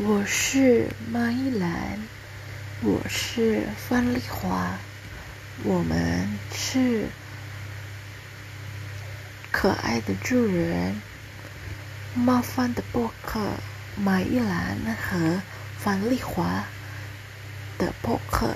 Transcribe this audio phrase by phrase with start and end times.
[0.00, 1.98] 我是马依兰，
[2.82, 4.78] 我是范丽华，
[5.64, 7.08] 我们是
[9.50, 11.02] 可爱的主人。
[12.14, 13.40] 冒犯的博客
[13.96, 15.42] 马依兰和
[15.76, 16.64] 范丽华
[17.76, 18.54] 的博客。